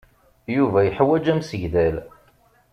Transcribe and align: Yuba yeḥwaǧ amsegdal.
Yuba 0.55 0.79
yeḥwaǧ 0.81 1.25
amsegdal. 1.33 1.95